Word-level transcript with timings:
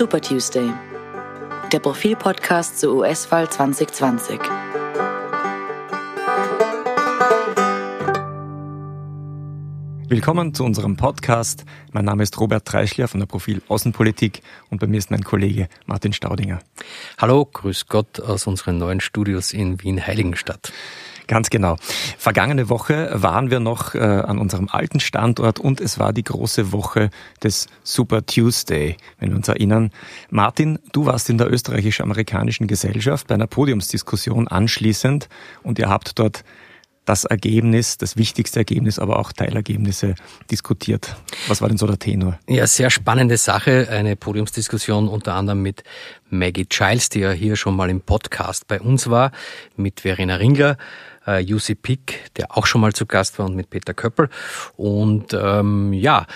Super 0.00 0.22
Tuesday, 0.22 0.72
der 1.70 1.78
Profil-Podcast 1.78 2.80
zur 2.80 2.94
US-Wahl 2.94 3.50
2020. 3.50 4.40
Willkommen 10.08 10.54
zu 10.54 10.64
unserem 10.64 10.96
Podcast. 10.96 11.66
Mein 11.92 12.06
Name 12.06 12.22
ist 12.22 12.40
Robert 12.40 12.64
Treischler 12.64 13.08
von 13.08 13.20
der 13.20 13.26
Profil 13.26 13.60
Außenpolitik 13.68 14.40
und 14.70 14.80
bei 14.80 14.86
mir 14.86 14.96
ist 14.96 15.10
mein 15.10 15.22
Kollege 15.22 15.68
Martin 15.84 16.14
Staudinger. 16.14 16.60
Hallo, 17.18 17.44
grüß 17.44 17.86
Gott 17.86 18.20
aus 18.20 18.46
unseren 18.46 18.78
neuen 18.78 19.00
Studios 19.00 19.52
in 19.52 19.82
Wien-Heiligenstadt. 19.82 20.72
Ganz 21.30 21.48
genau. 21.48 21.76
Vergangene 22.18 22.68
Woche 22.68 23.08
waren 23.12 23.52
wir 23.52 23.60
noch 23.60 23.94
äh, 23.94 24.00
an 24.00 24.38
unserem 24.38 24.68
alten 24.68 24.98
Standort 24.98 25.60
und 25.60 25.80
es 25.80 26.00
war 26.00 26.12
die 26.12 26.24
große 26.24 26.72
Woche 26.72 27.10
des 27.40 27.68
Super 27.84 28.26
Tuesday, 28.26 28.96
wenn 29.20 29.28
wir 29.30 29.36
uns 29.36 29.46
erinnern. 29.46 29.92
Martin, 30.30 30.80
du 30.90 31.06
warst 31.06 31.30
in 31.30 31.38
der 31.38 31.48
österreichisch-amerikanischen 31.48 32.66
Gesellschaft 32.66 33.28
bei 33.28 33.36
einer 33.36 33.46
Podiumsdiskussion 33.46 34.48
anschließend 34.48 35.28
und 35.62 35.78
ihr 35.78 35.88
habt 35.88 36.18
dort 36.18 36.42
das 37.04 37.24
Ergebnis, 37.24 37.96
das 37.96 38.16
wichtigste 38.16 38.58
Ergebnis, 38.58 38.98
aber 38.98 39.18
auch 39.18 39.32
Teilergebnisse 39.32 40.16
diskutiert. 40.50 41.16
Was 41.48 41.60
war 41.60 41.68
denn 41.68 41.78
so 41.78 41.86
der 41.86 41.98
Tenor? 41.98 42.38
Ja, 42.48 42.66
sehr 42.66 42.90
spannende 42.90 43.36
Sache. 43.36 43.88
Eine 43.88 44.16
Podiumsdiskussion 44.16 45.08
unter 45.08 45.34
anderem 45.34 45.62
mit 45.62 45.84
Maggie 46.28 46.66
Giles, 46.68 47.08
die 47.08 47.20
ja 47.20 47.30
hier 47.30 47.54
schon 47.54 47.74
mal 47.76 47.88
im 47.88 48.00
Podcast 48.00 48.66
bei 48.66 48.80
uns 48.80 49.08
war, 49.08 49.32
mit 49.76 50.00
Verena 50.00 50.36
Ringler, 50.36 50.76
äh, 51.38 51.54
UC 51.54 51.80
Pick, 51.80 52.30
der 52.36 52.56
auch 52.56 52.66
schon 52.66 52.80
mal 52.80 52.92
zu 52.92 53.06
Gast 53.06 53.38
war 53.38 53.46
und 53.46 53.56
mit 53.56 53.70
Peter 53.70 53.94
Köppel. 53.94 54.28
Und 54.76 55.34
ähm, 55.34 55.92
ja, 55.92 56.26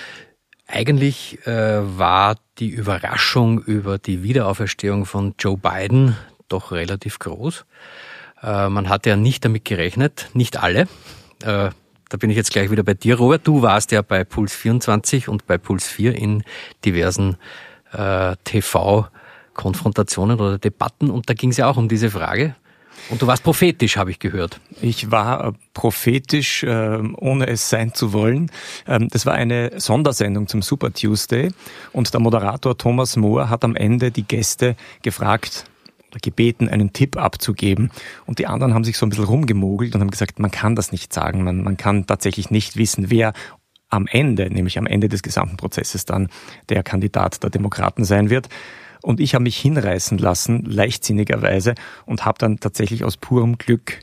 eigentlich 0.67 1.47
äh, 1.47 1.81
war 1.99 2.37
die 2.59 2.69
Überraschung 2.69 3.61
über 3.63 3.99
die 3.99 4.23
Wiederauferstehung 4.23 5.07
von 5.07 5.35
Joe 5.39 5.57
Biden 5.57 6.17
doch 6.49 6.73
relativ 6.73 7.19
groß. 7.19 7.65
Äh, 8.43 8.69
man 8.69 8.89
hat 8.89 9.07
ja 9.07 9.17
nicht 9.17 9.45
damit 9.45 9.65
gerechnet, 9.65 10.31
nicht 10.35 10.63
alle. 10.63 10.83
Äh, 11.43 11.71
da 12.09 12.19
bin 12.19 12.31
ich 12.31 12.37
jetzt 12.37 12.53
gleich 12.53 12.71
wieder 12.71 12.83
bei 12.83 12.95
dir, 12.95 13.17
Robert. 13.17 13.47
Du 13.47 13.63
warst 13.63 13.91
ja 13.91 14.03
bei 14.03 14.25
Puls 14.25 14.55
24 14.55 15.29
und 15.29 15.47
bei 15.47 15.59
Puls 15.59 15.89
4 15.89 16.15
in 16.15 16.45
diversen 16.85 17.37
äh, 17.93 18.37
TV-Konfrontationen 18.45 20.39
oder 20.39 20.59
Debatten 20.59 21.11
und 21.11 21.29
da 21.29 21.35
ging 21.35 21.51
es 21.51 21.57
ja 21.57 21.67
auch 21.67 21.77
um 21.77 21.89
diese 21.89 22.11
Frage. 22.11 22.55
Und 23.11 23.21
du 23.21 23.27
warst 23.27 23.43
prophetisch, 23.43 23.97
habe 23.97 24.11
ich 24.11 24.19
gehört. 24.19 24.61
Ich 24.81 25.11
war 25.11 25.55
prophetisch, 25.75 26.65
ohne 26.65 27.47
es 27.47 27.69
sein 27.69 27.95
zu 27.95 28.13
wollen. 28.13 28.51
Ähm, 28.87 29.09
das 29.09 29.27
war 29.27 29.35
eine 29.35 29.73
Sondersendung 29.79 30.47
zum 30.47 30.63
Super 30.63 30.93
Tuesday 30.93 31.51
und 31.93 32.13
der 32.13 32.21
Moderator 32.21 32.77
Thomas 32.77 33.17
Mohr 33.17 33.51
hat 33.51 33.65
am 33.65 33.77
Ende 33.77 34.11
die 34.11 34.27
Gäste 34.27 34.77
gefragt, 35.03 35.65
gebeten, 36.23 36.69
einen 36.69 36.93
Tipp 36.93 37.17
abzugeben. 37.17 37.91
Und 38.27 38.39
die 38.39 38.47
anderen 38.47 38.75
haben 38.75 38.85
sich 38.85 38.97
so 38.97 39.07
ein 39.07 39.09
bisschen 39.09 39.25
rumgemogelt 39.25 39.95
und 39.95 40.01
haben 40.01 40.11
gesagt, 40.11 40.39
man 40.39 40.51
kann 40.51 40.77
das 40.77 40.93
nicht 40.93 41.13
sagen. 41.13 41.43
Man, 41.43 41.63
man 41.63 41.77
kann 41.77 42.07
tatsächlich 42.07 42.51
nicht 42.51 42.77
wissen, 42.77 43.11
wer 43.11 43.33
am 43.91 44.07
Ende, 44.07 44.51
nämlich 44.51 44.79
am 44.79 44.87
Ende 44.87 45.09
des 45.09 45.23
gesamten 45.23 45.57
Prozesses 45.57 46.05
dann 46.05 46.29
der 46.69 46.83
Kandidat 46.83 47.43
der 47.43 47.51
Demokraten 47.51 48.05
sein 48.05 48.31
wird. 48.31 48.49
Und 49.05 49.21
ich 49.21 49.35
habe 49.35 49.43
mich 49.43 49.59
hinreißen 49.59 50.17
lassen, 50.17 50.65
leichtsinnigerweise, 50.65 51.75
und 52.07 52.25
habe 52.25 52.39
dann 52.39 52.59
tatsächlich 52.59 53.05
aus 53.05 53.19
purem 53.19 53.59
Glück 53.59 54.01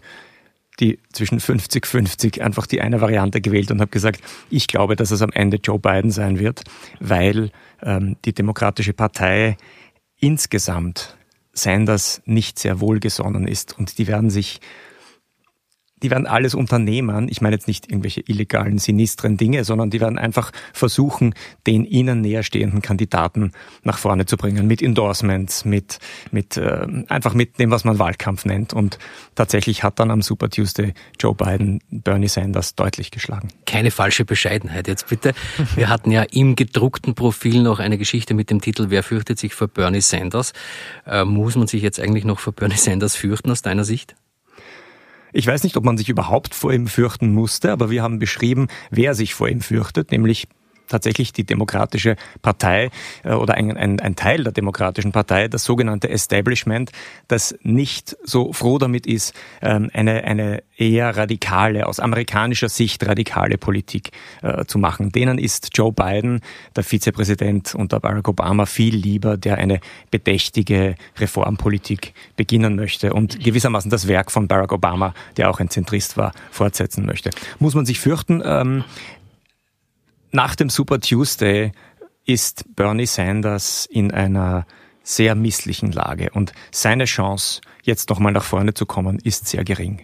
die 0.80 1.00
zwischen 1.12 1.40
50-50 1.40 2.42
einfach 2.42 2.68
die 2.68 2.82
eine 2.82 3.02
Variante 3.02 3.42
gewählt 3.42 3.72
und 3.72 3.82
habe 3.82 3.92
gesagt, 3.92 4.22
ich 4.50 4.68
glaube, 4.68 4.96
dass 4.96 5.12
es 5.12 5.22
am 5.22 5.32
Ende 5.32 5.58
Joe 5.58 5.80
Biden 5.80 6.12
sein 6.12 6.40
wird, 6.40 6.64
weil 7.00 7.52
ähm, 7.82 8.16
die 8.26 8.34
Demokratische 8.34 8.94
Partei 8.94 9.58
insgesamt 10.20 11.18
Sanders 11.52 12.22
nicht 12.26 12.60
sehr 12.60 12.80
wohlgesonnen 12.80 13.48
ist 13.48 13.78
und 13.78 13.98
die 13.98 14.08
werden 14.08 14.30
sich 14.30 14.62
die 16.02 16.12
werden 16.12 16.28
alles 16.28 16.56
unternehmen. 16.56 17.28
Ich 17.30 17.42
meine 17.42 17.56
jetzt 17.56 17.68
nicht 17.68 17.90
irgendwelche 17.90 18.22
illegalen, 18.22 18.78
sinistren 18.78 19.38
Dinge, 19.38 19.64
sondern 19.64 19.90
die 19.90 20.02
werden 20.02 20.18
einfach 20.18 20.52
versuchen, 20.74 21.34
den 21.68 21.86
ihnen 21.86 22.22
näherstehenden 22.22 22.82
Kandidaten 22.82 23.52
nach 23.84 23.98
vorne 23.98 24.26
zu 24.26 24.38
bringen 24.38 24.68
mit 24.68 24.82
Endorsements, 24.82 25.66
mit, 25.66 26.00
mit 26.32 26.58
äh, 26.58 26.88
einfach 27.08 27.34
mit 27.34 27.60
dem, 27.60 27.72
was 27.72 27.84
man 27.84 28.00
Wahlkampf 28.00 28.46
nennt. 28.46 28.74
Und 28.74 28.98
tatsächlich 29.36 29.84
hat 29.84 30.00
dann 30.00 30.12
am 30.12 30.22
Super 30.22 30.50
Tuesday 30.50 30.94
Joe 31.20 31.36
Biden 31.36 31.82
Bernie 31.90 32.28
Sanders 32.28 32.76
deutlich 32.76 33.12
geschlagen. 33.12 33.50
Keine 33.66 33.92
falsche 33.92 34.26
Bescheidenheit 34.26 34.88
jetzt 34.88 35.08
bitte. 35.08 35.34
Wir 35.76 35.90
hatten 35.90 36.12
ja 36.12 36.24
im 36.24 36.56
gedruckten 36.56 37.16
Profil 37.16 37.62
noch 37.62 37.80
eine 37.80 37.98
Geschichte 37.98 38.34
mit 38.34 38.50
dem 38.50 38.62
Titel 38.62 38.88
Wer 38.90 39.04
fürchtet 39.04 39.40
sich 39.40 39.54
vor 39.54 39.68
Bernie 39.68 40.02
Sanders? 40.02 40.54
Äh, 41.06 41.26
muss 41.26 41.56
man 41.56 41.68
sich 41.68 41.82
jetzt 41.82 42.00
eigentlich 42.00 42.26
noch 42.26 42.40
vor 42.40 42.54
Bernie 42.54 42.78
Sanders 42.78 43.16
fürchten 43.16 43.52
aus 43.52 43.62
deiner 43.62 43.84
Sicht? 43.84 44.16
Ich 45.34 45.48
weiß 45.48 45.64
nicht, 45.64 45.78
ob 45.78 45.86
man 45.86 45.98
sich 45.98 46.10
überhaupt 46.10 46.54
vor 46.54 46.74
ihm 46.74 46.88
fürchten 46.88 47.34
musste, 47.34 47.72
aber 47.72 47.90
wir 47.90 48.04
haben 48.04 48.20
beschrieben, 48.20 48.68
wer 48.90 49.14
sich 49.16 49.34
vor 49.34 49.48
ihm 49.48 49.62
fürchtet, 49.62 50.12
nämlich 50.12 50.48
tatsächlich 50.92 51.34
die 51.34 51.46
Demokratische 51.46 52.16
Partei 52.42 52.92
äh, 53.24 53.34
oder 53.34 53.56
ein, 53.56 53.76
ein, 53.76 54.00
ein, 54.00 54.16
Teil 54.16 54.44
der 54.44 54.54
Demokratischen 54.54 55.12
Partei, 55.12 55.48
das 55.48 55.64
sogenannte 55.64 56.10
Establishment, 56.10 56.92
das 57.28 57.56
nicht 57.64 58.16
so 58.24 58.54
froh 58.54 58.78
damit 58.78 59.08
ist, 59.08 59.34
ähm, 59.62 59.90
eine, 59.94 60.24
eine 60.24 60.64
eher 60.78 61.16
radikale, 61.16 61.88
aus 61.88 62.00
amerikanischer 62.00 62.70
Sicht 62.70 63.06
radikale 63.08 63.58
Politik 63.58 64.12
äh, 64.42 64.66
zu 64.66 64.80
machen. 64.80 65.12
Denen 65.12 65.38
ist 65.38 65.70
Joe 65.74 65.92
Biden, 65.92 66.42
der 66.76 66.84
Vizepräsident 66.84 67.76
unter 67.76 68.00
Barack 68.00 68.28
Obama, 68.28 68.66
viel 68.66 68.96
lieber, 68.96 69.38
der 69.38 69.58
eine 69.58 69.80
bedächtige 70.10 70.96
Reformpolitik 71.18 72.14
beginnen 72.36 72.76
möchte 72.76 73.14
und 73.14 73.40
gewissermaßen 73.44 73.90
das 73.92 74.08
Werk 74.08 74.32
von 74.32 74.48
Barack 74.48 74.72
Obama, 74.72 75.14
der 75.38 75.50
auch 75.50 75.60
ein 75.60 75.70
Zentrist 75.70 76.18
war, 76.18 76.34
fortsetzen 76.52 77.06
möchte. 77.06 77.30
Muss 77.60 77.76
man 77.76 77.86
sich 77.86 78.00
fürchten, 78.00 78.42
ähm, 78.44 78.84
nach 80.32 80.56
dem 80.56 80.70
Super 80.70 81.00
Tuesday 81.00 81.72
ist 82.26 82.66
Bernie 82.76 83.06
Sanders 83.06 83.88
in 83.90 84.12
einer 84.12 84.66
sehr 85.04 85.36
misslichen 85.36 85.92
Lage 85.92 86.30
und 86.32 86.54
seine 86.72 87.06
Chance, 87.06 87.62
jetzt 87.84 88.10
nochmal 88.10 88.32
nach 88.32 88.44
vorne 88.44 88.74
zu 88.74 88.86
kommen, 88.86 89.20
ist 89.20 89.48
sehr 89.48 89.64
gering. 89.64 90.04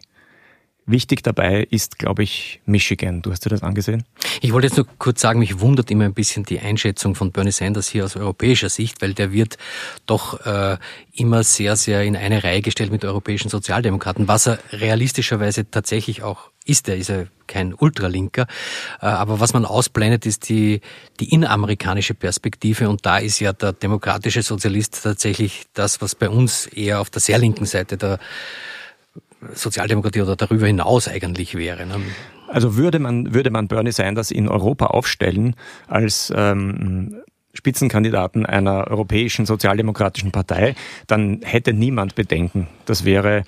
Wichtig 0.90 1.22
dabei 1.22 1.68
ist, 1.70 2.00
glaube 2.00 2.24
ich, 2.24 2.62
Michigan. 2.66 3.22
Du 3.22 3.32
hast 3.32 3.44
dir 3.44 3.50
das 3.50 3.62
angesehen? 3.62 4.06
Ich 4.40 4.54
wollte 4.54 4.68
jetzt 4.68 4.78
nur 4.78 4.88
kurz 4.98 5.20
sagen, 5.20 5.40
mich 5.40 5.60
wundert 5.60 5.92
immer 5.92 6.06
ein 6.06 6.14
bisschen 6.14 6.46
die 6.46 6.62
Einschätzung 6.62 7.14
von 7.14 7.34
Bernie 7.34 7.52
Sanders 7.52 7.90
hier 7.90 8.06
aus 8.06 8.16
europäischer 8.16 8.70
Sicht, 8.70 9.02
weil 9.02 9.14
der 9.14 9.34
wird 9.34 9.58
doch 10.06 10.46
äh, 10.46 10.78
immer 11.12 11.44
sehr, 11.44 11.76
sehr 11.76 12.04
in 12.04 12.16
eine 12.16 12.42
Reihe 12.42 12.62
gestellt 12.62 12.90
mit 12.90 13.04
europäischen 13.04 13.50
Sozialdemokraten, 13.50 14.30
was 14.30 14.48
er 14.48 14.60
realistischerweise 14.72 15.70
tatsächlich 15.70 16.24
auch 16.24 16.52
ist. 16.68 16.90
Er 16.90 16.98
ist 16.98 17.10
ja 17.10 17.26
kein 17.48 17.74
Ultralinker. 17.74 18.48
Äh, 19.02 19.06
aber 19.06 19.40
was 19.40 19.54
man 19.54 19.66
ausblendet, 19.66 20.26
ist 20.26 20.50
die, 20.50 20.82
die 21.20 21.34
inamerikanische 21.34 22.14
Perspektive. 22.14 22.90
Und 22.90 23.06
da 23.06 23.18
ist 23.18 23.40
ja 23.40 23.54
der 23.54 23.74
demokratische 23.74 24.42
Sozialist 24.42 25.02
tatsächlich 25.04 25.66
das, 25.74 26.02
was 26.02 26.16
bei 26.16 26.30
uns 26.30 26.68
eher 26.68 27.00
auf 27.02 27.10
der 27.10 27.22
sehr 27.22 27.38
linken 27.38 27.66
Seite 27.66 27.98
der 27.98 28.20
Sozialdemokratie 29.54 30.22
oder 30.22 30.36
darüber 30.36 30.68
hinaus 30.68 31.08
eigentlich 31.08 31.56
wäre. 31.56 31.86
Ne? 31.86 32.02
Also 32.48 32.76
würde 32.76 33.00
man, 33.00 33.34
würde 33.34 33.52
man 33.52 33.68
Bernie 33.68 33.92
Sanders 33.92 34.32
in 34.32 34.48
Europa 34.48 34.88
aufstellen 34.88 35.56
als 35.88 36.34
ähm, 36.36 37.22
Spitzenkandidaten 37.54 38.46
einer 38.46 38.88
europäischen 38.88 39.46
sozialdemokratischen 39.46 40.32
Partei, 40.32 40.76
dann 41.08 41.42
hätte 41.44 41.74
niemand 41.74 42.16
Bedenken. 42.16 42.68
Das 42.86 43.04
wäre 43.04 43.44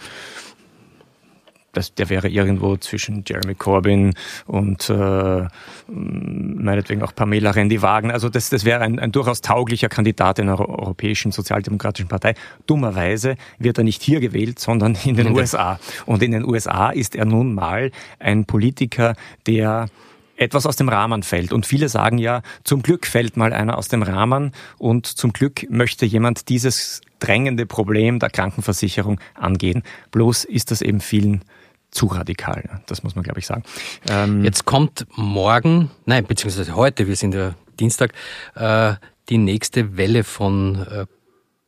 das, 1.79 1.93
der 1.93 2.09
wäre 2.09 2.27
irgendwo 2.27 2.75
zwischen 2.77 3.23
Jeremy 3.25 3.55
Corbyn 3.55 4.13
und 4.45 4.89
äh, 4.89 5.47
meinetwegen 5.87 7.01
auch 7.01 7.15
Pamela 7.15 7.51
Rendi-Wagen. 7.51 8.11
Also 8.11 8.27
das, 8.29 8.49
das 8.49 8.65
wäre 8.65 8.81
ein, 8.81 8.99
ein 8.99 9.11
durchaus 9.11 9.41
tauglicher 9.41 9.87
Kandidat 9.87 10.39
in 10.39 10.49
einer 10.49 10.59
europäischen 10.59 11.31
sozialdemokratischen 11.31 12.09
Partei. 12.09 12.35
Dummerweise 12.67 13.35
wird 13.57 13.77
er 13.77 13.85
nicht 13.85 14.03
hier 14.03 14.19
gewählt, 14.19 14.59
sondern 14.59 14.97
in 15.05 15.15
den. 15.15 15.29
USA. 15.29 15.79
Und 16.05 16.21
in 16.21 16.31
den 16.31 16.43
USA 16.43 16.89
ist 16.89 17.15
er 17.15 17.25
nun 17.25 17.53
mal 17.53 17.91
ein 18.19 18.45
Politiker, 18.45 19.15
der 19.47 19.87
etwas 20.35 20.65
aus 20.65 20.75
dem 20.75 20.89
Rahmen 20.89 21.23
fällt. 21.23 21.53
Und 21.53 21.65
viele 21.65 21.87
sagen 21.87 22.17
ja, 22.17 22.41
zum 22.63 22.81
Glück 22.81 23.05
fällt 23.05 23.37
mal 23.37 23.53
einer 23.53 23.77
aus 23.77 23.87
dem 23.87 24.03
Rahmen 24.03 24.51
und 24.77 25.05
zum 25.05 25.33
Glück 25.33 25.69
möchte 25.69 26.05
jemand 26.05 26.49
dieses 26.49 27.01
drängende 27.19 27.65
Problem 27.65 28.19
der 28.19 28.29
Krankenversicherung 28.29 29.19
angehen. 29.35 29.83
Bloß 30.11 30.45
ist 30.45 30.71
das 30.71 30.81
eben 30.81 31.01
vielen 31.01 31.43
zu 31.91 32.07
radikal. 32.07 32.81
Das 32.85 33.03
muss 33.03 33.15
man, 33.15 33.23
glaube 33.23 33.39
ich, 33.39 33.45
sagen. 33.45 33.63
Ähm 34.07 34.43
Jetzt 34.43 34.65
kommt 34.65 35.07
morgen, 35.15 35.89
nein, 36.05 36.25
beziehungsweise 36.25 36.75
heute, 36.75 37.07
wir 37.07 37.15
sind 37.15 37.33
ja 37.33 37.55
Dienstag, 37.79 38.13
äh, 38.55 38.93
die 39.29 39.37
nächste 39.37 39.97
Welle 39.97 40.23
von 40.23 40.85
äh, 40.85 41.05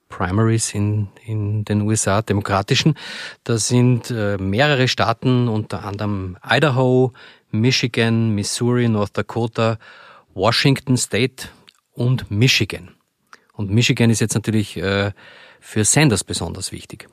Primaries 0.09 0.73
in, 0.73 1.07
in 1.25 1.63
den 1.65 1.81
USA, 1.81 2.21
demokratischen. 2.21 2.95
Da 3.43 3.57
sind 3.57 4.11
äh, 4.11 4.37
mehrere 4.37 4.87
Staaten, 4.87 5.47
unter 5.47 5.85
anderem 5.85 6.37
Idaho, 6.47 7.13
Michigan, 7.49 8.35
Missouri, 8.35 8.87
North 8.87 9.17
Dakota, 9.17 9.77
Washington 10.33 10.97
State 10.97 11.49
und 11.93 12.29
Michigan. 12.29 12.91
Und 13.53 13.71
Michigan 13.71 14.09
ist 14.09 14.19
jetzt 14.19 14.35
natürlich 14.35 14.77
äh, 14.77 15.11
für 15.59 15.85
Sanders 15.85 16.23
besonders 16.23 16.71
wichtig. 16.71 17.07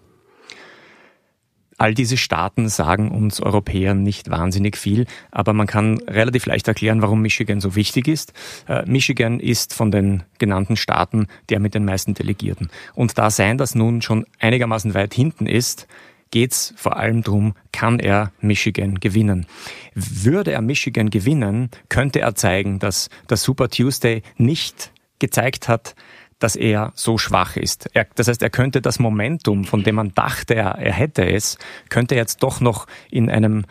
All 1.79 1.95
diese 1.95 2.17
Staaten 2.17 2.69
sagen 2.69 3.11
uns 3.11 3.41
Europäern 3.41 4.03
nicht 4.03 4.31
wahnsinnig 4.31 4.77
viel, 4.77 5.07
aber 5.31 5.53
man 5.53 5.69
kann 5.69 5.99
relativ 6.09 6.45
leicht 6.47 6.67
erklären, 6.67 7.03
warum 7.03 7.23
Michigan 7.23 7.61
so 7.61 7.77
wichtig 7.77 8.09
ist. 8.09 8.33
Äh, 8.69 8.85
Michigan 8.85 9.39
ist 9.39 9.75
von 9.75 9.93
den 9.93 10.25
genannten 10.39 10.77
Staaten 10.77 11.29
der 11.49 11.61
mit 11.61 11.75
den 11.75 11.85
meisten 11.85 12.15
Delegierten. 12.15 12.69
Und 12.95 13.17
da 13.17 13.31
Sanders 13.31 13.77
nun 13.77 14.03
schon 14.03 14.27
einigermaßen 14.41 14.93
weit 14.95 15.15
hinten 15.15 15.47
ist, 15.47 15.87
geht's 16.33 16.75
vor 16.77 16.97
allem 16.97 17.23
drum, 17.23 17.55
kann 17.73 18.01
er 18.01 18.33
Michigan 18.41 19.01
gewinnen. 19.01 19.47
Würde 19.95 20.53
er 20.53 20.63
Michigan 20.63 21.11
gewinnen, 21.11 21.71
könnte 21.89 22.21
er 22.21 22.35
zeigen, 22.35 22.81
dass 22.81 23.09
der 23.31 23.37
Super 23.37 23.69
Tuesday 23.69 24.23
nicht 24.37 24.93
gezeigt 25.19 25.69
hat, 25.69 25.95
dass 26.39 26.57
er 26.57 26.93
so 26.95 27.19
schwach 27.19 27.57
ist. 27.57 27.91
Er, 27.95 28.07
das 28.15 28.29
heißt, 28.29 28.43
er 28.43 28.51
könnte 28.51 28.81
das 28.81 28.99
Momentum, 28.99 29.65
von 29.65 29.83
dem 29.83 29.97
man 29.97 30.15
dachte, 30.15 30.55
er, 30.55 30.79
er 30.79 30.93
hätte 30.93 31.27
es, 31.27 31.59
könnte 31.89 32.15
jetzt 32.15 32.43
doch 32.43 32.61
noch 32.61 32.87
in 33.11 33.31
einem 33.31 33.65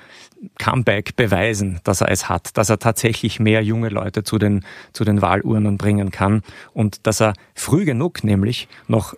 Comeback 0.60 1.16
beweisen, 1.16 1.80
dass 1.84 2.02
er 2.02 2.12
es 2.12 2.30
hat, 2.30 2.58
dass 2.58 2.70
er 2.70 2.80
tatsächlich 2.80 3.40
mehr 3.40 3.64
junge 3.64 3.90
Leute 3.90 4.24
zu 4.24 4.38
den, 4.38 4.64
zu 4.94 5.04
den 5.04 5.22
Wahlurnen 5.22 5.78
bringen 5.78 6.12
kann 6.12 6.44
und 6.74 7.08
dass 7.08 7.22
er 7.22 7.34
früh 7.56 7.86
genug 7.86 8.24
nämlich 8.24 8.68
noch 8.88 9.16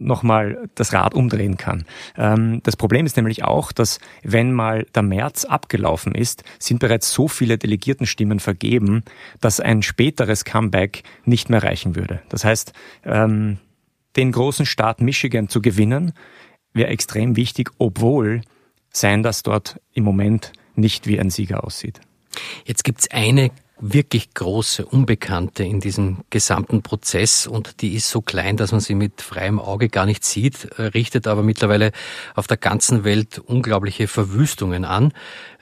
nochmal 0.00 0.68
das 0.74 0.92
Rad 0.92 1.14
umdrehen 1.14 1.56
kann. 1.56 1.84
Ähm, 2.16 2.60
das 2.64 2.76
Problem 2.76 3.06
ist 3.06 3.16
nämlich 3.16 3.44
auch, 3.44 3.70
dass 3.70 4.00
wenn 4.22 4.52
mal 4.52 4.86
der 4.94 5.02
März 5.02 5.44
abgelaufen 5.44 6.14
ist, 6.14 6.42
sind 6.58 6.80
bereits 6.80 7.12
so 7.12 7.28
viele 7.28 7.58
Delegiertenstimmen 7.58 8.40
vergeben, 8.40 9.04
dass 9.40 9.60
ein 9.60 9.82
späteres 9.82 10.44
Comeback 10.44 11.02
nicht 11.24 11.50
mehr 11.50 11.62
reichen 11.62 11.96
würde. 11.96 12.22
Das 12.28 12.44
heißt, 12.44 12.72
ähm, 13.04 13.58
den 14.16 14.32
großen 14.32 14.66
Staat 14.66 15.00
Michigan 15.00 15.48
zu 15.48 15.62
gewinnen, 15.62 16.12
wäre 16.72 16.88
extrem 16.88 17.36
wichtig, 17.36 17.70
obwohl 17.78 18.42
Sanders 18.92 19.42
dort 19.42 19.80
im 19.92 20.04
Moment 20.04 20.52
nicht 20.74 21.06
wie 21.06 21.20
ein 21.20 21.30
Sieger 21.30 21.64
aussieht. 21.64 22.00
Jetzt 22.64 22.84
gibt's 22.84 23.10
eine 23.10 23.50
wirklich 23.80 24.34
große 24.34 24.84
Unbekannte 24.84 25.64
in 25.64 25.80
diesem 25.80 26.18
gesamten 26.28 26.82
Prozess 26.82 27.46
und 27.46 27.80
die 27.80 27.94
ist 27.94 28.10
so 28.10 28.20
klein, 28.20 28.56
dass 28.56 28.72
man 28.72 28.80
sie 28.80 28.94
mit 28.94 29.22
freiem 29.22 29.58
Auge 29.58 29.88
gar 29.88 30.06
nicht 30.06 30.24
sieht, 30.24 30.66
äh, 30.76 30.82
richtet 30.82 31.26
aber 31.26 31.42
mittlerweile 31.42 31.92
auf 32.34 32.46
der 32.46 32.58
ganzen 32.58 33.04
Welt 33.04 33.38
unglaubliche 33.38 34.06
Verwüstungen 34.06 34.84
an. 34.84 35.12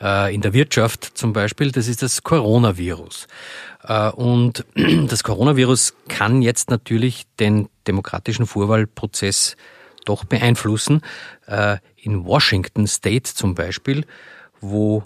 Äh, 0.01 0.35
in 0.35 0.41
der 0.41 0.53
Wirtschaft 0.53 1.13
zum 1.15 1.33
Beispiel, 1.33 1.71
das 1.71 1.87
ist 1.87 2.03
das 2.03 2.25
Coronavirus. 2.25 3.29
Äh, 3.85 4.11
und 4.11 4.65
das 5.07 5.23
Coronavirus 5.23 5.95
kann 6.09 6.43
jetzt 6.43 6.71
natürlich 6.71 7.27
den 7.39 7.69
demokratischen 7.87 8.47
Vorwahlprozess 8.47 9.57
doch 10.05 10.25
beeinflussen. 10.25 11.03
In 11.97 12.25
Washington 12.25 12.87
State 12.87 13.35
zum 13.35 13.55
Beispiel, 13.55 14.07
wo 14.61 15.03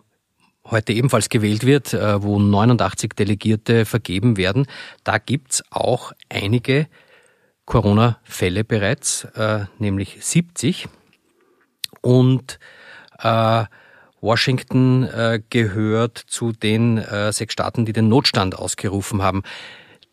heute 0.73 0.93
ebenfalls 0.93 1.29
gewählt 1.29 1.65
wird, 1.65 1.95
äh, 1.95 2.23
wo 2.23 2.39
89 2.39 3.13
Delegierte 3.13 3.85
vergeben 3.85 4.37
werden. 4.37 4.67
Da 5.05 5.19
gibt's 5.19 5.63
auch 5.71 6.13
einige 6.29 6.89
Corona-Fälle 7.67 8.65
bereits, 8.65 9.25
äh, 9.37 9.67
nämlich 9.79 10.19
70. 10.21 10.89
Und 12.01 12.59
äh, 13.21 13.65
Washington 14.21 15.09
gehört 15.51 16.17
zu 16.17 16.53
den 16.53 17.05
sechs 17.31 17.55
Staaten, 17.55 17.85
die 17.85 17.93
den 17.93 18.09
Notstand 18.09 18.57
ausgerufen 18.57 19.21
haben. 19.21 19.43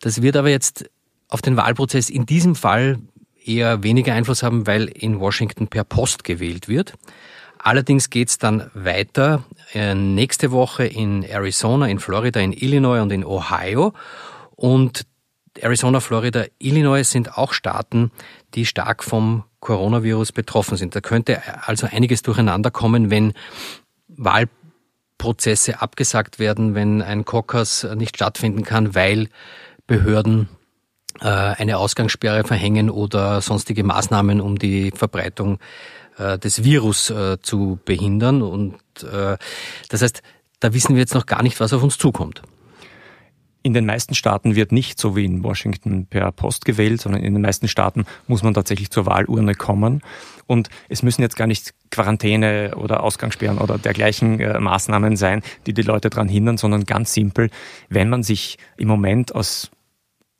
Das 0.02 0.24
wird 0.24 0.36
aber 0.36 0.50
jetzt 0.50 0.90
auf 1.28 1.44
den 1.44 1.58
Wahlprozess 1.58 2.10
in 2.10 2.26
diesem 2.26 2.56
Fall 2.56 2.98
eher 3.46 3.84
weniger 3.84 4.14
Einfluss 4.14 4.42
haben, 4.42 4.66
weil 4.68 4.86
in 4.88 5.20
Washington 5.20 5.68
per 5.68 5.84
Post 5.84 6.24
gewählt 6.24 6.68
wird. 6.68 6.96
Allerdings 7.60 8.10
geht's 8.10 8.38
dann 8.38 8.72
weiter 8.74 9.44
äh, 9.74 9.94
nächste 9.94 10.52
Woche 10.52 10.86
in 10.86 11.24
Arizona, 11.24 11.88
in 11.88 12.00
Florida, 12.00 12.40
in 12.40 12.54
Illinois 12.54 13.02
und 13.02 13.12
in 13.12 13.26
Ohio. 13.26 13.94
Und 14.56 15.06
Arizona, 15.60 16.00
Florida, 16.00 16.46
Illinois 16.58 17.04
sind 17.04 17.38
auch 17.38 17.54
Staaten, 17.54 18.12
die 18.56 18.66
stark 18.66 19.04
vom 19.04 19.44
Coronavirus 19.60 20.32
betroffen 20.32 20.78
sind. 20.78 20.96
Da 20.96 21.02
könnte 21.02 21.42
also 21.68 21.88
einiges 21.92 22.22
durcheinander 22.22 22.72
kommen, 22.72 23.12
wenn 23.12 23.34
Wahlprozesse 24.08 25.82
abgesagt 25.82 26.40
werden, 26.40 26.76
wenn 26.76 27.02
ein 27.02 27.26
Caucus 27.26 27.84
nicht 27.96 28.16
stattfinden 28.16 28.64
kann, 28.64 28.96
weil 28.96 29.28
Behörden 29.86 30.48
äh, 31.20 31.26
eine 31.26 31.78
Ausgangssperre 31.78 32.44
verhängen 32.46 32.90
oder 32.90 33.42
sonstige 33.42 33.84
Maßnahmen, 33.84 34.40
um 34.40 34.58
die 34.58 34.92
Verbreitung 34.92 35.60
des 36.20 36.64
Virus 36.64 37.10
äh, 37.10 37.38
zu 37.42 37.80
behindern. 37.86 38.42
Und 38.42 38.76
äh, 39.04 39.38
das 39.90 40.02
heißt, 40.02 40.22
da 40.60 40.74
wissen 40.74 40.96
wir 40.96 41.00
jetzt 41.00 41.14
noch 41.14 41.26
gar 41.26 41.44
nicht, 41.44 41.60
was 41.60 41.74
auf 41.74 41.84
uns 41.84 41.98
zukommt. 41.98 42.42
In 43.62 43.74
den 43.74 43.86
meisten 43.86 44.16
Staaten 44.16 44.56
wird 44.56 44.72
nicht 44.72 45.00
so 45.00 45.18
wie 45.18 45.26
in 45.26 45.44
Washington 45.44 46.06
per 46.06 46.32
Post 46.32 46.64
gewählt, 46.64 47.02
sondern 47.02 47.24
in 47.24 47.34
den 47.34 47.42
meisten 47.42 47.68
Staaten 47.68 48.06
muss 48.26 48.42
man 48.42 48.54
tatsächlich 48.54 48.90
zur 48.90 49.06
Wahlurne 49.06 49.54
kommen. 49.54 50.02
Und 50.48 50.70
es 50.88 51.04
müssen 51.04 51.22
jetzt 51.22 51.36
gar 51.36 51.48
nicht 51.48 51.74
Quarantäne 51.92 52.76
oder 52.78 53.04
Ausgangssperren 53.04 53.58
oder 53.58 53.78
dergleichen 53.78 54.40
äh, 54.40 54.60
Maßnahmen 54.60 55.18
sein, 55.18 55.42
die 55.66 55.74
die 55.74 55.82
Leute 55.82 56.10
daran 56.10 56.30
hindern, 56.30 56.58
sondern 56.58 56.86
ganz 56.86 57.14
simpel, 57.14 57.50
wenn 57.90 58.10
man 58.10 58.24
sich 58.24 58.58
im 58.78 58.88
Moment 58.88 59.36
aus 59.36 59.72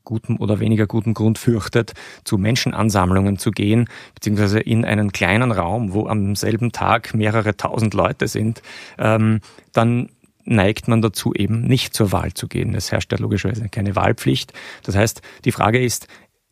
gutem 0.10 0.38
oder 0.38 0.60
weniger 0.60 0.88
guten 0.88 1.14
Grund 1.14 1.38
fürchtet, 1.38 1.94
zu 2.24 2.40
Menschenansammlungen 2.40 3.38
zu 3.38 3.52
gehen, 3.52 3.88
beziehungsweise 4.16 4.60
in 4.60 4.84
einen 4.86 5.12
kleinen 5.12 5.52
Raum, 5.52 5.94
wo 5.94 6.08
am 6.08 6.36
selben 6.36 6.72
Tag 6.72 7.14
mehrere 7.14 7.56
tausend 7.56 7.94
Leute 7.94 8.28
sind, 8.28 8.64
ähm, 8.98 9.42
dann 9.72 10.10
neigt 10.46 10.88
man 10.88 11.04
dazu 11.04 11.32
eben 11.36 11.62
nicht 11.62 11.94
zur 11.94 12.12
Wahl 12.12 12.34
zu 12.34 12.48
gehen. 12.48 12.74
Es 12.74 12.92
herrscht 12.92 13.12
ja 13.12 13.20
logischerweise 13.20 13.70
keine 13.70 13.96
Wahlpflicht. 13.96 14.52
Das 14.82 14.96
heißt, 14.96 15.22
die 15.46 15.52
Frage 15.52 15.80
ist, 15.80 16.08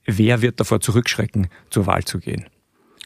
wer 0.05 0.43
wird 0.43 0.59
davor 0.59 0.79
zurückschrecken, 0.79 1.47
zur 1.71 1.87
Wahl 1.87 2.03
zu 2.03 2.19
gehen? 2.19 2.45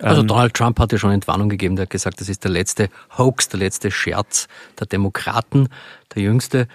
Also 0.02 0.22
ähm, 0.22 0.28
Donald 0.28 0.54
Trump 0.54 0.80
hat 0.80 0.92
ja 0.92 0.98
schon 0.98 1.12
Entwarnung 1.12 1.48
gegeben, 1.48 1.78
der 1.78 1.84
hat 1.84 1.92
gesagt, 1.92 2.20
das 2.20 2.28
ist 2.28 2.44
der 2.44 2.52
letzte 2.52 2.90
Hoax, 3.18 3.48
der 3.48 3.60
letzte 3.60 3.90
Scherz 3.90 4.50
der 4.78 4.88
Demokraten, 4.88 5.70
der 6.14 6.24
jüngste. 6.24 6.68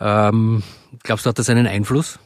Ähm, 0.00 0.62
glaubst 1.02 1.26
du, 1.26 1.28
hat 1.28 1.38
das 1.38 1.50
einen 1.50 1.66
Einfluss? 1.66 2.18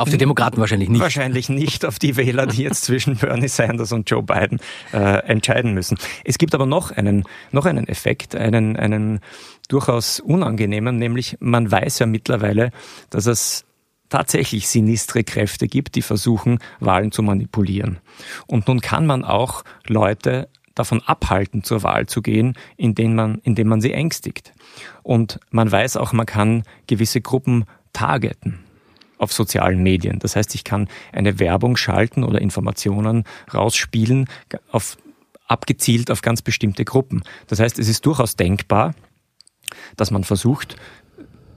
Auf 0.00 0.08
die 0.08 0.16
Demokraten 0.16 0.58
wahrscheinlich 0.58 0.88
nicht. 0.88 1.02
Wahrscheinlich 1.02 1.50
nicht 1.50 1.84
auf 1.84 1.98
die 1.98 2.16
Wähler, 2.16 2.46
die 2.46 2.62
jetzt 2.62 2.84
zwischen 2.84 3.16
Bernie 3.16 3.48
Sanders 3.48 3.92
und 3.92 4.08
Joe 4.08 4.22
Biden 4.22 4.58
äh, 4.94 5.26
entscheiden 5.26 5.74
müssen. 5.74 5.98
Es 6.24 6.38
gibt 6.38 6.54
aber 6.54 6.64
noch 6.64 6.90
einen, 6.90 7.24
noch 7.52 7.66
einen 7.66 7.86
Effekt, 7.86 8.34
einen, 8.34 8.78
einen 8.78 9.20
durchaus 9.68 10.18
unangenehmen, 10.18 10.96
nämlich 10.96 11.36
man 11.40 11.70
weiß 11.70 11.98
ja 11.98 12.06
mittlerweile, 12.06 12.70
dass 13.10 13.26
es 13.26 13.66
tatsächlich 14.08 14.68
sinistre 14.68 15.22
Kräfte 15.22 15.68
gibt, 15.68 15.96
die 15.96 16.02
versuchen, 16.02 16.60
Wahlen 16.78 17.12
zu 17.12 17.22
manipulieren. 17.22 17.98
Und 18.46 18.68
nun 18.68 18.80
kann 18.80 19.04
man 19.04 19.22
auch 19.22 19.64
Leute 19.86 20.48
davon 20.74 21.02
abhalten, 21.02 21.62
zur 21.62 21.82
Wahl 21.82 22.06
zu 22.06 22.22
gehen, 22.22 22.56
indem 22.78 23.16
man, 23.16 23.38
indem 23.42 23.68
man 23.68 23.82
sie 23.82 23.92
ängstigt. 23.92 24.54
Und 25.02 25.40
man 25.50 25.70
weiß 25.70 25.98
auch, 25.98 26.14
man 26.14 26.24
kann 26.24 26.62
gewisse 26.86 27.20
Gruppen 27.20 27.66
targeten 27.92 28.60
auf 29.20 29.32
sozialen 29.32 29.82
Medien. 29.82 30.18
Das 30.18 30.34
heißt, 30.34 30.54
ich 30.54 30.64
kann 30.64 30.88
eine 31.12 31.38
Werbung 31.38 31.76
schalten 31.76 32.24
oder 32.24 32.40
Informationen 32.40 33.24
rausspielen 33.52 34.28
auf 34.72 34.96
abgezielt 35.46 36.12
auf 36.12 36.22
ganz 36.22 36.42
bestimmte 36.42 36.84
Gruppen. 36.84 37.24
Das 37.48 37.58
heißt, 37.58 37.80
es 37.80 37.88
ist 37.88 38.06
durchaus 38.06 38.36
denkbar, 38.36 38.94
dass 39.96 40.12
man 40.12 40.22
versucht, 40.22 40.76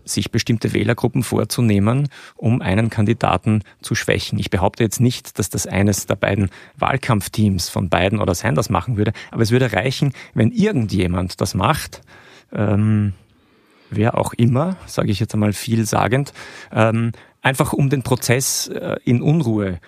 sich 0.03 0.31
bestimmte 0.31 0.73
Wählergruppen 0.73 1.23
vorzunehmen, 1.23 2.09
um 2.35 2.61
einen 2.61 2.89
Kandidaten 2.89 3.63
zu 3.81 3.93
schwächen. 3.95 4.39
Ich 4.39 4.49
behaupte 4.49 4.83
jetzt 4.83 4.99
nicht, 4.99 5.37
dass 5.37 5.49
das 5.49 5.67
eines 5.67 6.07
der 6.07 6.15
beiden 6.15 6.49
Wahlkampfteams 6.75 7.69
von 7.69 7.89
Biden 7.89 8.19
oder 8.19 8.35
Sanders 8.35 8.69
machen 8.69 8.97
würde, 8.97 9.13
aber 9.31 9.43
es 9.43 9.51
würde 9.51 9.71
reichen, 9.71 10.13
wenn 10.33 10.51
irgendjemand 10.51 11.39
das 11.39 11.53
macht, 11.53 12.01
ähm, 12.51 13.13
wer 13.91 14.17
auch 14.17 14.33
immer, 14.33 14.75
sage 14.87 15.11
ich 15.11 15.19
jetzt 15.19 15.35
einmal 15.35 15.53
vielsagend, 15.53 16.33
ähm, 16.71 17.11
einfach 17.43 17.73
um 17.73 17.91
den 17.91 18.01
Prozess 18.01 18.67
äh, 18.67 18.95
in 19.03 19.21
Unruhe 19.21 19.79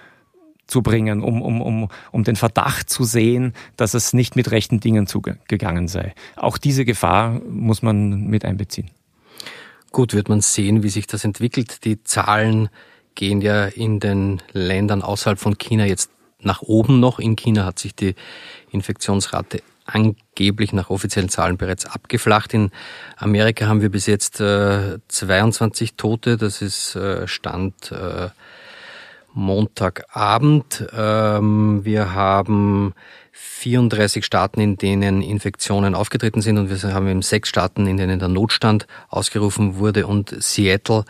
zu 0.68 0.82
bringen, 0.82 1.24
um, 1.24 1.42
um, 1.42 1.62
um, 1.62 1.90
um 2.12 2.24
den 2.24 2.36
Verdacht 2.36 2.90
zu 2.90 3.04
sehen, 3.04 3.54
dass 3.78 3.94
es 3.94 4.14
nicht 4.14 4.36
mit 4.36 4.52
rechten 4.52 4.80
Dingen 4.80 5.08
zugegangen 5.08 5.88
sei. 5.88 6.14
Auch 6.36 6.58
diese 6.58 6.86
Gefahr 6.86 7.40
muss 7.48 7.82
man 7.82 8.28
mit 8.28 8.46
einbeziehen. 8.46 8.92
Gut, 9.92 10.14
wird 10.14 10.28
man 10.28 10.42
sehen, 10.42 10.84
wie 10.84 10.90
sich 10.90 11.08
das 11.08 11.24
entwickelt. 11.24 11.86
Die 11.86 12.04
Zahlen 12.04 12.70
gehen 13.14 13.42
ja 13.42 13.66
in 13.66 14.00
den 14.00 14.42
Ländern 14.52 15.02
außerhalb 15.02 15.40
von 15.40 15.58
China 15.58 15.86
jetzt 15.86 16.10
nach 16.42 16.62
oben 16.62 17.00
noch. 17.00 17.20
In 17.20 17.36
China 17.36 17.66
hat 17.66 17.80
sich 17.80 17.96
die 17.96 18.16
Infektionsrate 18.72 19.62
angeblich 19.86 20.74
nach 20.74 20.90
offiziellen 20.90 21.30
Zahlen 21.30 21.58
bereits 21.58 21.86
abgeflacht. 21.86 22.54
In 22.54 22.72
Amerika 23.18 23.68
haben 23.68 23.82
wir 23.82 23.90
bis 23.90 24.08
jetzt 24.08 24.42
äh, 24.42 24.98
22 25.08 25.96
Tote. 25.96 26.38
Das 26.38 26.62
ist 26.62 26.96
äh, 26.96 27.28
Stand 27.28 27.92
äh, 27.92 28.30
Montagabend. 29.34 30.88
Ähm, 30.94 31.82
wir 31.84 32.14
haben 32.14 32.94
34 33.32 34.26
Staaten, 34.26 34.60
in 34.62 34.78
denen 34.78 35.22
Infektionen 35.22 35.94
aufgetreten 35.94 36.42
sind 36.42 36.58
und 36.58 36.70
wir 36.70 36.94
haben 36.94 37.08
eben 37.08 37.22
sechs 37.22 37.50
Staaten, 37.50 37.86
in 37.86 37.98
denen 37.98 38.20
der 38.20 38.30
Notstand 38.30 38.88
ausgerufen 39.10 39.78
wurde 39.78 40.08
und 40.08 40.36
Seattle 40.42 41.06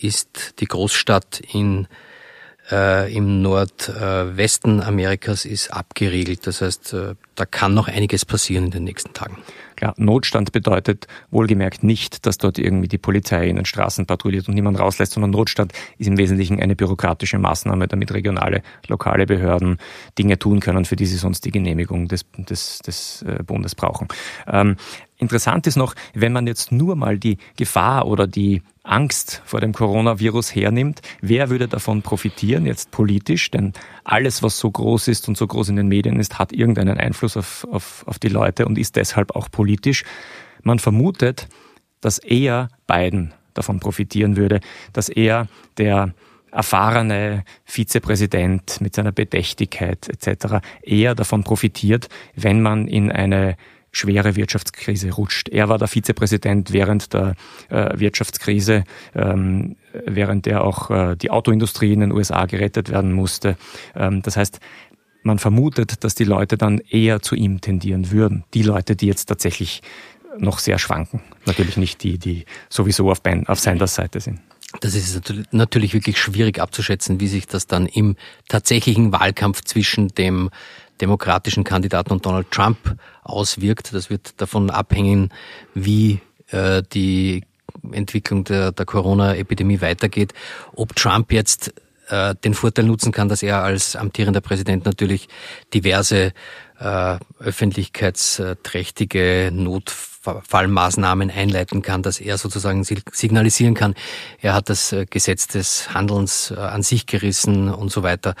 ist 0.00 0.60
die 0.60 0.66
Großstadt 0.66 1.40
in 1.52 1.86
äh, 2.70 3.14
im 3.14 3.42
Nordwesten 3.42 4.82
Amerikas 4.82 5.44
ist 5.44 5.72
abgeriegelt. 5.72 6.46
Das 6.46 6.60
heißt, 6.60 6.94
äh, 6.94 7.14
da 7.34 7.46
kann 7.46 7.74
noch 7.74 7.88
einiges 7.88 8.24
passieren 8.24 8.66
in 8.66 8.70
den 8.70 8.84
nächsten 8.84 9.12
Tagen. 9.12 9.38
Ja, 9.80 9.94
Notstand 9.96 10.52
bedeutet 10.52 11.08
wohlgemerkt 11.32 11.82
nicht, 11.82 12.24
dass 12.24 12.38
dort 12.38 12.56
irgendwie 12.56 12.86
die 12.86 12.98
Polizei 12.98 13.48
in 13.48 13.56
den 13.56 13.64
Straßen 13.64 14.06
patrouilliert 14.06 14.46
und 14.46 14.54
niemand 14.54 14.78
rauslässt, 14.78 15.14
sondern 15.14 15.32
Notstand 15.32 15.72
ist 15.98 16.06
im 16.06 16.18
Wesentlichen 16.18 16.60
eine 16.60 16.76
bürokratische 16.76 17.38
Maßnahme, 17.38 17.88
damit 17.88 18.12
regionale, 18.12 18.62
lokale 18.86 19.26
Behörden 19.26 19.78
Dinge 20.18 20.38
tun 20.38 20.60
können, 20.60 20.84
für 20.84 20.94
die 20.94 21.06
sie 21.06 21.16
sonst 21.16 21.44
die 21.44 21.50
Genehmigung 21.50 22.06
des, 22.06 22.26
des, 22.36 22.78
des 22.78 23.22
äh, 23.22 23.42
Bundes 23.42 23.74
brauchen. 23.74 24.06
Ähm, 24.46 24.76
Interessant 25.22 25.68
ist 25.68 25.76
noch, 25.76 25.94
wenn 26.14 26.32
man 26.32 26.48
jetzt 26.48 26.72
nur 26.72 26.96
mal 26.96 27.16
die 27.16 27.38
Gefahr 27.56 28.08
oder 28.08 28.26
die 28.26 28.62
Angst 28.82 29.40
vor 29.44 29.60
dem 29.60 29.72
Coronavirus 29.72 30.52
hernimmt, 30.52 31.00
wer 31.20 31.48
würde 31.48 31.68
davon 31.68 32.02
profitieren, 32.02 32.66
jetzt 32.66 32.90
politisch? 32.90 33.48
Denn 33.52 33.72
alles, 34.02 34.42
was 34.42 34.58
so 34.58 34.68
groß 34.68 35.06
ist 35.06 35.28
und 35.28 35.36
so 35.36 35.46
groß 35.46 35.68
in 35.68 35.76
den 35.76 35.86
Medien 35.86 36.18
ist, 36.18 36.40
hat 36.40 36.52
irgendeinen 36.52 36.98
Einfluss 36.98 37.36
auf, 37.36 37.64
auf, 37.70 38.02
auf 38.08 38.18
die 38.18 38.30
Leute 38.30 38.66
und 38.66 38.78
ist 38.78 38.96
deshalb 38.96 39.36
auch 39.36 39.48
politisch. 39.48 40.02
Man 40.64 40.80
vermutet, 40.80 41.48
dass 42.00 42.18
eher 42.18 42.68
Biden 42.88 43.32
davon 43.54 43.78
profitieren 43.78 44.36
würde, 44.36 44.58
dass 44.92 45.08
er 45.08 45.46
der 45.78 46.14
erfahrene 46.50 47.44
Vizepräsident 47.64 48.80
mit 48.80 48.96
seiner 48.96 49.12
Bedächtigkeit 49.12 50.08
etc. 50.08 50.56
eher 50.82 51.14
davon 51.14 51.44
profitiert, 51.44 52.08
wenn 52.34 52.60
man 52.60 52.88
in 52.88 53.12
eine 53.12 53.56
schwere 53.92 54.36
Wirtschaftskrise 54.36 55.12
rutscht. 55.12 55.48
Er 55.48 55.68
war 55.68 55.78
der 55.78 55.86
Vizepräsident 55.86 56.72
während 56.72 57.12
der 57.12 57.36
äh, 57.68 57.98
Wirtschaftskrise, 57.98 58.84
ähm, 59.14 59.76
während 60.06 60.46
der 60.46 60.64
auch 60.64 60.90
äh, 60.90 61.16
die 61.16 61.30
Autoindustrie 61.30 61.92
in 61.92 62.00
den 62.00 62.12
USA 62.12 62.46
gerettet 62.46 62.90
werden 62.90 63.12
musste. 63.12 63.56
Ähm, 63.94 64.22
das 64.22 64.36
heißt, 64.36 64.60
man 65.22 65.38
vermutet, 65.38 66.02
dass 66.02 66.14
die 66.14 66.24
Leute 66.24 66.56
dann 66.56 66.78
eher 66.78 67.20
zu 67.20 67.36
ihm 67.36 67.60
tendieren 67.60 68.10
würden. 68.10 68.44
Die 68.54 68.62
Leute, 68.62 68.96
die 68.96 69.06
jetzt 69.06 69.26
tatsächlich 69.26 69.82
noch 70.38 70.58
sehr 70.58 70.78
schwanken. 70.78 71.20
Natürlich 71.44 71.76
nicht 71.76 72.02
die, 72.02 72.18
die 72.18 72.46
sowieso 72.68 73.10
auf, 73.10 73.22
ben, 73.22 73.46
auf 73.46 73.60
Sanders 73.60 73.94
Seite 73.94 74.20
sind. 74.20 74.40
Das 74.80 74.94
ist 74.94 75.32
natürlich 75.52 75.94
wirklich 75.94 76.18
schwierig 76.18 76.60
abzuschätzen, 76.60 77.20
wie 77.20 77.28
sich 77.28 77.46
das 77.46 77.66
dann 77.66 77.86
im 77.86 78.16
tatsächlichen 78.48 79.12
Wahlkampf 79.12 79.62
zwischen 79.62 80.08
dem 80.08 80.50
demokratischen 81.00 81.64
Kandidaten 81.64 82.12
und 82.12 82.24
Donald 82.24 82.50
Trump 82.50 82.96
auswirkt. 83.22 83.92
Das 83.92 84.10
wird 84.10 84.40
davon 84.40 84.70
abhängen, 84.70 85.30
wie 85.74 86.20
äh, 86.50 86.82
die 86.92 87.44
Entwicklung 87.90 88.44
der, 88.44 88.70
der 88.72 88.86
Corona-Epidemie 88.86 89.80
weitergeht. 89.80 90.32
Ob 90.74 90.94
Trump 90.94 91.32
jetzt 91.32 91.74
äh, 92.08 92.36
den 92.36 92.54
Vorteil 92.54 92.84
nutzen 92.84 93.10
kann, 93.12 93.28
dass 93.28 93.42
er 93.42 93.62
als 93.62 93.96
amtierender 93.96 94.40
Präsident 94.40 94.84
natürlich 94.84 95.28
diverse 95.74 96.32
äh, 96.78 97.18
öffentlichkeitsträchtige 97.38 99.50
Notfallmaßnahmen 100.24 101.30
einleiten 101.30 101.82
kann, 101.82 102.02
dass 102.02 102.20
er 102.20 102.38
sozusagen 102.38 102.84
signalisieren 102.84 103.74
kann, 103.74 103.94
er 104.40 104.54
hat 104.54 104.68
das 104.68 104.92
äh, 104.92 105.06
Gesetz 105.08 105.46
des 105.46 105.92
Handelns 105.94 106.50
äh, 106.50 106.60
an 106.60 106.82
sich 106.82 107.06
gerissen 107.06 107.68
und 107.68 107.90
so 107.90 108.02
weiter. 108.02 108.34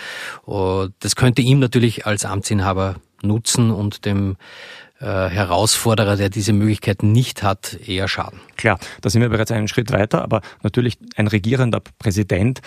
Das 1.00 1.16
könnte 1.16 1.42
ihm 1.42 1.58
natürlich 1.58 2.06
als 2.06 2.24
Amtsinhaber 2.24 2.96
nutzen 3.22 3.70
und 3.70 4.04
dem 4.04 4.36
äh, 5.00 5.04
Herausforderer, 5.04 6.16
der 6.16 6.28
diese 6.28 6.52
Möglichkeit 6.52 7.02
nicht 7.02 7.42
hat, 7.42 7.78
eher 7.86 8.08
schaden. 8.08 8.40
Klar, 8.56 8.78
da 9.00 9.10
sind 9.10 9.20
wir 9.20 9.28
bereits 9.28 9.50
einen 9.50 9.68
Schritt 9.68 9.92
weiter, 9.92 10.22
aber 10.22 10.42
natürlich 10.62 10.98
ein 11.16 11.26
regierender 11.26 11.80
Präsident 11.98 12.60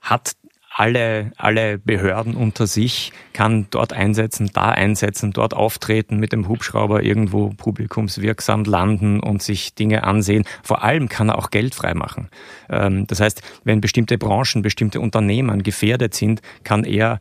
hat 0.00 0.32
alle, 0.76 1.30
alle 1.36 1.78
Behörden 1.78 2.34
unter 2.34 2.66
sich, 2.66 3.12
kann 3.32 3.68
dort 3.70 3.92
einsetzen, 3.92 4.50
da 4.52 4.70
einsetzen, 4.70 5.32
dort 5.32 5.54
auftreten, 5.54 6.16
mit 6.18 6.32
dem 6.32 6.48
Hubschrauber 6.48 7.04
irgendwo 7.04 7.50
publikumswirksam 7.50 8.64
landen 8.64 9.20
und 9.20 9.40
sich 9.40 9.76
Dinge 9.76 10.02
ansehen. 10.02 10.44
Vor 10.64 10.82
allem 10.82 11.08
kann 11.08 11.28
er 11.28 11.38
auch 11.38 11.50
Geld 11.50 11.76
freimachen. 11.76 12.28
Ähm, 12.68 13.06
das 13.06 13.20
heißt, 13.20 13.40
wenn 13.62 13.80
bestimmte 13.80 14.18
Branchen, 14.18 14.62
bestimmte 14.62 14.98
Unternehmen 15.00 15.62
gefährdet 15.62 16.12
sind, 16.14 16.42
kann 16.64 16.82
er 16.82 17.20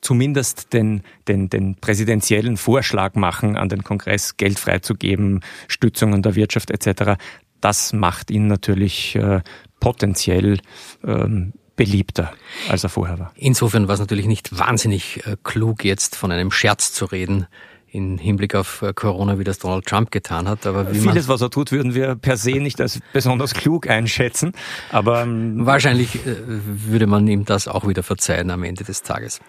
zumindest 0.00 0.72
den, 0.72 1.02
den, 1.28 1.50
den 1.50 1.74
präsidentiellen 1.74 2.56
Vorschlag 2.56 3.16
machen, 3.16 3.58
an 3.58 3.68
den 3.68 3.84
Kongress 3.84 4.38
Geld 4.38 4.58
freizugeben, 4.58 5.40
Stützungen 5.68 6.22
der 6.22 6.36
Wirtschaft 6.36 6.70
etc. 6.70 7.20
Das 7.60 7.92
macht 7.92 8.30
ihn 8.30 8.46
natürlich 8.46 9.14
äh, 9.16 9.42
potenziell 9.78 10.60
ähm, 11.06 11.52
beliebter, 11.76 12.32
als 12.68 12.84
er 12.84 12.90
vorher 12.90 13.18
war. 13.18 13.32
Insofern 13.36 13.88
war 13.88 13.94
es 13.94 14.00
natürlich 14.00 14.26
nicht 14.26 14.56
wahnsinnig 14.58 15.26
äh, 15.26 15.36
klug, 15.42 15.84
jetzt 15.84 16.16
von 16.16 16.30
einem 16.30 16.50
Scherz 16.50 16.92
zu 16.92 17.06
reden 17.06 17.46
in 17.94 18.18
Hinblick 18.18 18.56
auf 18.56 18.82
äh, 18.82 18.92
Corona, 18.92 19.38
wie 19.38 19.44
das 19.44 19.60
Donald 19.60 19.86
Trump 19.86 20.10
getan 20.10 20.48
hat. 20.48 20.66
Aber 20.66 20.86
Vieles, 20.86 21.28
was 21.28 21.40
er 21.40 21.50
tut, 21.50 21.70
würden 21.70 21.94
wir 21.94 22.16
per 22.16 22.36
se 22.36 22.58
nicht 22.58 22.80
als 22.80 23.00
besonders 23.12 23.54
klug 23.54 23.88
einschätzen. 23.88 24.52
Aber 24.90 25.22
ähm, 25.22 25.64
wahrscheinlich 25.64 26.16
äh, 26.26 26.36
würde 26.44 27.06
man 27.06 27.26
ihm 27.28 27.44
das 27.44 27.68
auch 27.68 27.86
wieder 27.86 28.02
verzeihen 28.02 28.50
am 28.50 28.64
Ende 28.64 28.82
des 28.82 29.02
Tages. 29.02 29.40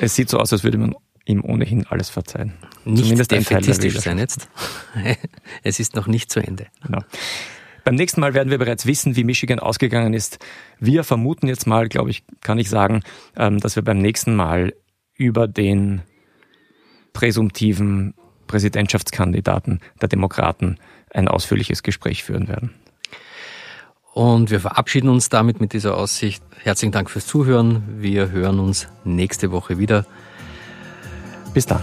Es 0.00 0.16
sieht 0.16 0.28
so 0.28 0.38
aus, 0.38 0.52
als 0.52 0.64
würde 0.64 0.78
man 0.78 0.96
ihm 1.26 1.44
ohnehin 1.44 1.86
alles 1.86 2.10
verzeihen. 2.10 2.54
Nicht 2.84 3.04
Zumindest 3.04 3.30
defetistisch 3.30 4.00
sein 4.00 4.18
jetzt. 4.18 4.48
es 5.62 5.78
ist 5.78 5.94
noch 5.94 6.08
nicht 6.08 6.32
zu 6.32 6.40
Ende. 6.40 6.66
Genau. 6.84 7.02
Beim 7.84 7.94
nächsten 7.94 8.20
Mal 8.20 8.34
werden 8.34 8.50
wir 8.50 8.58
bereits 8.58 8.86
wissen, 8.86 9.16
wie 9.16 9.24
Michigan 9.24 9.58
ausgegangen 9.58 10.14
ist. 10.14 10.38
Wir 10.78 11.04
vermuten 11.04 11.46
jetzt 11.48 11.66
mal, 11.66 11.88
glaube 11.88 12.10
ich, 12.10 12.24
kann 12.40 12.58
ich 12.58 12.70
sagen, 12.70 13.02
ähm, 13.36 13.58
dass 13.58 13.76
wir 13.76 13.82
beim 13.82 13.98
nächsten 13.98 14.34
Mal 14.36 14.74
über 15.14 15.46
den 15.48 16.02
präsumtiven 17.12 18.14
Präsidentschaftskandidaten 18.46 19.80
der 20.00 20.08
Demokraten 20.08 20.78
ein 21.12 21.28
ausführliches 21.28 21.82
Gespräch 21.82 22.24
führen 22.24 22.48
werden. 22.48 22.74
Und 24.12 24.50
wir 24.50 24.60
verabschieden 24.60 25.08
uns 25.08 25.28
damit 25.28 25.60
mit 25.60 25.72
dieser 25.72 25.96
Aussicht. 25.96 26.42
Herzlichen 26.62 26.92
Dank 26.92 27.10
fürs 27.10 27.26
Zuhören. 27.26 27.82
Wir 27.98 28.30
hören 28.30 28.58
uns 28.58 28.88
nächste 29.04 29.52
Woche 29.52 29.78
wieder. 29.78 30.04
Bis 31.54 31.66
dann. 31.66 31.82